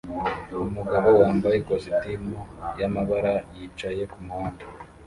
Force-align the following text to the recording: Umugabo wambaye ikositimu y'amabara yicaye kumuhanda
Umugabo 0.67 1.07
wambaye 1.19 1.55
ikositimu 1.59 2.37
y'amabara 2.79 3.33
yicaye 3.55 4.01
kumuhanda 4.11 4.63